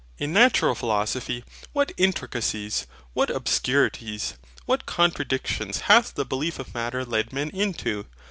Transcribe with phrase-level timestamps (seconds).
[0.17, 1.43] In Natural Philosophy,
[1.73, 4.33] what intricacies, what obscurities,
[4.65, 8.07] what contradictions hath the belief of Matter led men into!